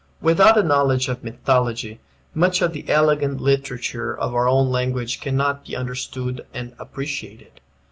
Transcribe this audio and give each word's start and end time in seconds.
Without 0.19 0.57
a 0.57 0.63
knowledge 0.63 1.09
of 1.09 1.23
mythology 1.23 1.99
much 2.33 2.63
of 2.63 2.73
the 2.73 2.89
elegant 2.89 3.39
literature 3.39 4.17
of 4.19 4.33
our 4.33 4.47
own 4.47 4.71
language 4.71 5.21
cannot 5.21 5.63
be 5.63 5.75
understood 5.75 6.43
and 6.55 6.73
appreciated. 6.79 7.61